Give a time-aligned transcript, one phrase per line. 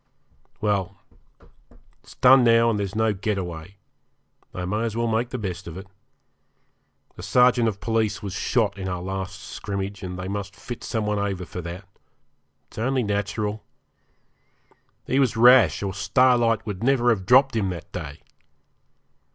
[0.61, 0.97] Well,
[2.01, 3.75] it's done now, and there's no get away.
[4.51, 5.85] I may as well make the best of it.
[7.19, 11.05] A sergeant of police was shot in our last scrimmage, and they must fit some
[11.05, 11.87] one over that.
[12.69, 13.63] It's only natural.
[15.05, 18.21] He was rash, or Starlight would never have dropped him that day.